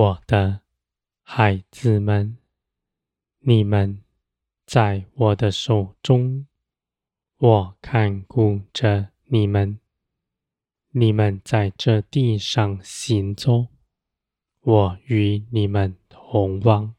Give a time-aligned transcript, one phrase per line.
[0.00, 0.62] 我的
[1.20, 2.38] 孩子们，
[3.40, 4.00] 你们
[4.64, 6.46] 在我的手中，
[7.36, 9.78] 我看顾着你们。
[10.92, 13.66] 你们在这地上行走，
[14.62, 16.94] 我与你们同往。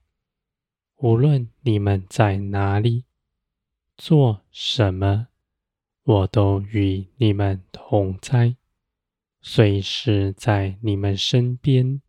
[0.98, 3.06] 无论你们在哪里，
[3.98, 5.30] 做什么，
[6.04, 8.56] 我都与你们同在，
[9.42, 12.00] 随时在你们身边。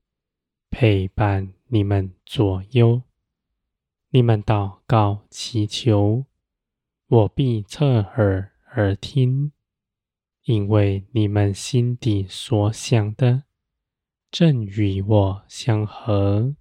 [0.72, 3.02] 陪伴你们左右，
[4.08, 6.24] 你们祷告祈求，
[7.06, 9.52] 我必侧耳而听，
[10.44, 13.44] 因为你们心底所想的，
[14.30, 16.56] 正与我相合。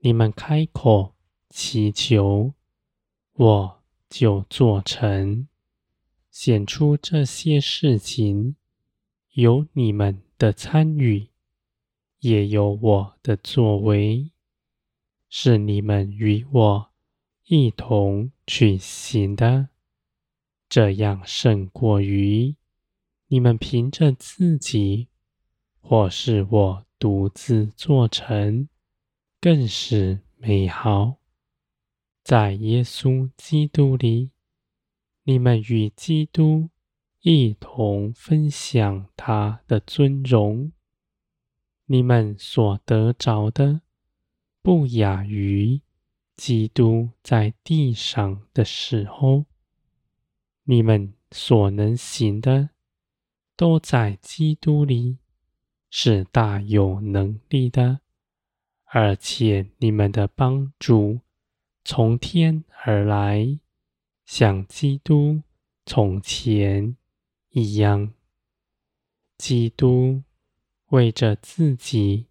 [0.00, 1.14] 你们开口
[1.48, 2.52] 祈求，
[3.34, 5.46] 我就做成，
[6.32, 8.56] 显出这些事情，
[9.34, 11.28] 有你们的参与。
[12.24, 14.32] 也有我的作为，
[15.28, 16.90] 是你们与我
[17.48, 19.68] 一同去行的，
[20.66, 22.56] 这样胜过于
[23.26, 25.08] 你们凭着自己，
[25.82, 28.70] 或是我独自做成，
[29.38, 31.16] 更是美好。
[32.22, 34.30] 在耶稣基督里，
[35.24, 36.70] 你们与基督
[37.20, 40.72] 一同分享他的尊荣。
[41.86, 43.82] 你们所得着的，
[44.62, 45.82] 不亚于
[46.34, 49.44] 基督在地上的时候。
[50.64, 52.70] 你们所能行的，
[53.54, 55.18] 都在基督里，
[55.90, 58.00] 是大有能力的。
[58.86, 61.20] 而且你们的帮助
[61.84, 63.58] 从天而来，
[64.24, 65.42] 像基督
[65.84, 66.96] 从前
[67.50, 68.14] 一样。
[69.36, 70.22] 基督。
[70.94, 72.26] 为着自己，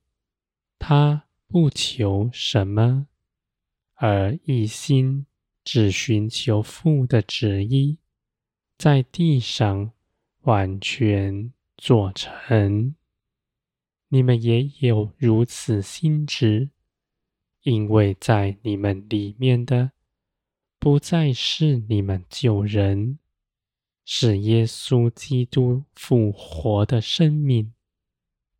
[0.79, 3.07] 他不求什么，
[3.95, 5.25] 而一心
[5.65, 7.97] 只寻求父的旨意，
[8.77, 9.91] 在地上
[10.43, 12.95] 完全做成。
[14.07, 16.69] 你们也有如此心志，
[17.63, 19.91] 因为在你们里面的，
[20.79, 23.19] 不再是你们旧人，
[24.05, 27.73] 是耶稣基督复活的生命。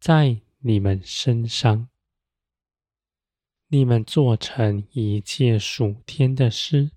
[0.03, 1.87] 在你们身上，
[3.69, 6.91] 你们做成一切属天的事，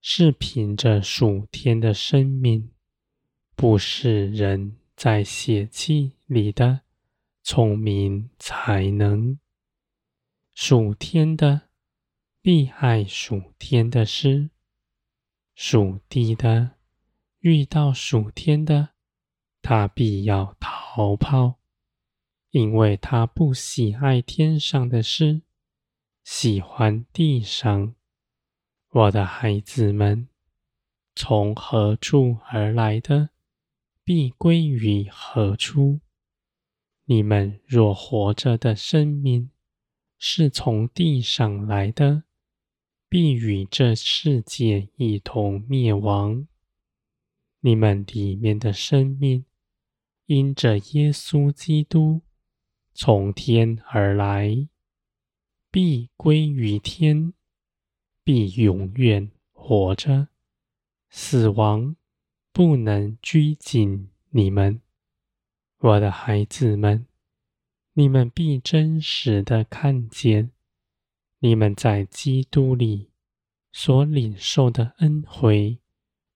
[0.00, 2.70] 是凭着属天的生命，
[3.54, 6.80] 不是人在血气里的
[7.42, 9.38] 聪明才能。
[10.54, 11.68] 属天的
[12.40, 14.48] 必爱属天的事，
[15.54, 16.76] 属地的
[17.40, 18.94] 遇到属天的，
[19.60, 21.58] 他必要逃跑。
[22.54, 25.42] 因为他不喜爱天上的事，
[26.22, 27.96] 喜欢地上。
[28.90, 30.28] 我的孩子们，
[31.16, 33.30] 从何处而来的，
[34.04, 35.98] 必归于何处。
[37.06, 39.50] 你们若活着的生命
[40.16, 42.22] 是从地上来的，
[43.08, 46.46] 必与这世界一同灭亡。
[47.62, 49.44] 你们里面的生命，
[50.26, 52.22] 因着耶稣基督。
[52.94, 54.68] 从天而来，
[55.70, 57.34] 必归于天，
[58.22, 60.28] 必永远活着。
[61.10, 61.96] 死亡
[62.52, 64.80] 不能拘谨你们，
[65.78, 67.06] 我的孩子们。
[67.94, 70.52] 你们必真实的看见，
[71.40, 73.10] 你们在基督里
[73.72, 75.78] 所领受的恩惠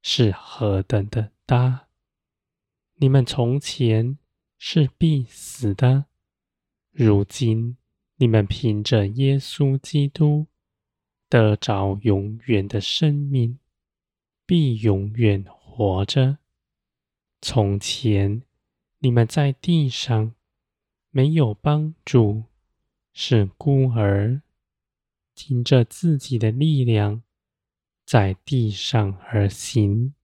[0.02, 1.86] 是何等的大。
[2.94, 4.18] 你们从前
[4.58, 6.06] 是必死的。
[7.00, 7.76] 如今，
[8.16, 10.48] 你们凭着耶稣基督
[11.28, 13.60] 得着永远的生命，
[14.44, 16.38] 必永远活着。
[17.40, 18.42] 从前，
[18.98, 20.34] 你们在地上
[21.10, 22.42] 没有帮助，
[23.12, 24.42] 是孤儿，
[25.36, 27.22] 凭着自己的力量
[28.04, 30.14] 在地上而行。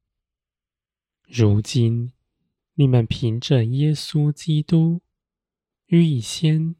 [1.28, 2.10] 如今，
[2.74, 5.03] 你们凭着耶稣基督。
[5.94, 6.74] 预先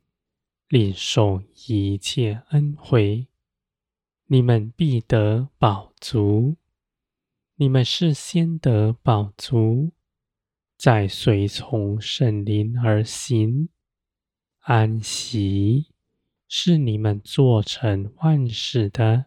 [0.66, 3.28] 领受一切恩惠，
[4.26, 6.56] 你们必得饱足。
[7.54, 9.92] 你们是先得饱足，
[10.76, 13.68] 再随从圣灵而行。
[14.62, 15.92] 安息
[16.48, 19.26] 是你们做成万事的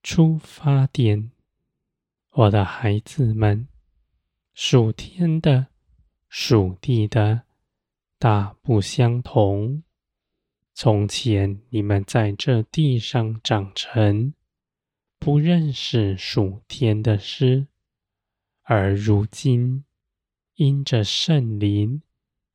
[0.00, 1.32] 出发点。
[2.30, 3.66] 我的孩子们，
[4.54, 5.66] 属天的，
[6.28, 7.47] 属地的。
[8.18, 9.84] 大不相同。
[10.74, 14.34] 从前你们在这地上长成，
[15.18, 17.68] 不认识属天的诗，
[18.62, 19.84] 而如今
[20.54, 22.02] 因着圣灵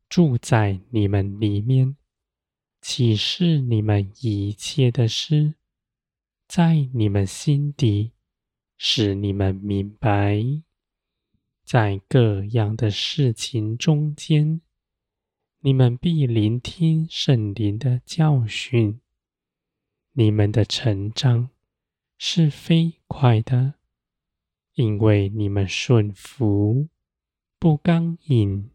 [0.10, 1.95] 住在你们里面，
[2.81, 5.56] 启示你们一切的事，
[6.48, 8.12] 在你们心底，
[8.77, 10.44] 使你们明白，
[11.63, 14.60] 在各样的事情中间。
[15.65, 19.00] 你们必聆听圣灵的教训，
[20.12, 21.51] 你们的成长
[22.18, 23.75] 是飞快的，
[24.74, 26.89] 因为你们顺服，
[27.60, 28.71] 不刚硬，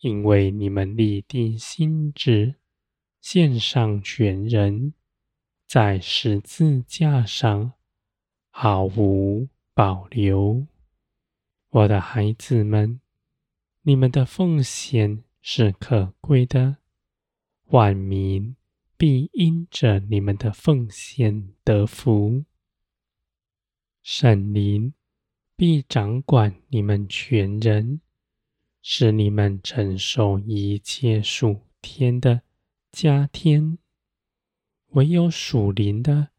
[0.00, 2.56] 因为你们立定心志，
[3.20, 4.94] 献上全人，
[5.64, 7.74] 在十字架上
[8.50, 10.66] 毫无保留。
[11.68, 13.00] 我的孩子们，
[13.82, 15.22] 你们的奉献。
[15.42, 16.76] 是可贵的，
[17.68, 18.56] 万民
[18.96, 22.44] 必因着你们的奉献得福。
[24.02, 24.94] 圣灵
[25.56, 28.00] 必掌管你们全人，
[28.82, 32.42] 使你们承受一切属天的
[32.92, 33.78] 加添。
[34.88, 36.30] 唯有属灵的，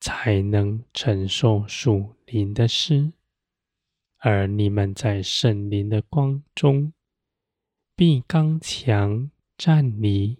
[0.00, 3.12] 才能承受属灵的事，
[4.18, 6.92] 而你们在圣灵的光中。
[7.98, 10.36] 必刚强站立，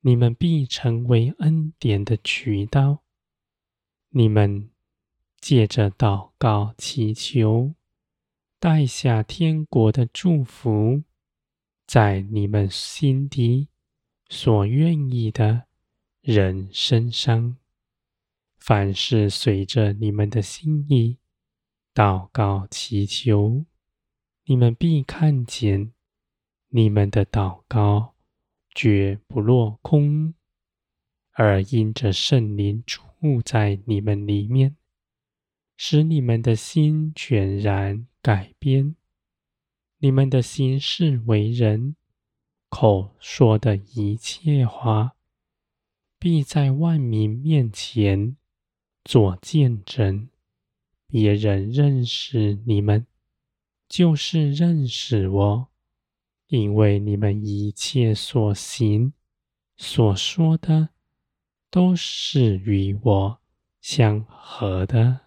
[0.00, 3.02] 你们必成为恩典的渠道。
[4.08, 4.70] 你们
[5.38, 7.74] 借着祷告祈求，
[8.58, 11.02] 带下天国的祝福，
[11.86, 13.68] 在你们心底
[14.30, 15.66] 所愿意的
[16.22, 17.58] 人身上。
[18.56, 21.18] 凡事随着你们的心意
[21.92, 23.66] 祷告祈求，
[24.46, 25.93] 你们必看见。
[26.76, 28.16] 你们的祷告
[28.74, 30.34] 绝不落空，
[31.30, 34.74] 而因着圣灵住在你们里面，
[35.76, 38.96] 使你们的心全然改变。
[39.98, 41.94] 你们的心事为人，
[42.68, 45.14] 口说的一切话，
[46.18, 48.36] 必在万民面前
[49.04, 50.28] 做见证。
[51.06, 53.06] 别人认识你们，
[53.88, 55.68] 就是认识我。
[56.48, 59.12] 因为你们一切所行、
[59.76, 60.90] 所说的，
[61.70, 63.40] 都是与我
[63.80, 65.23] 相合的。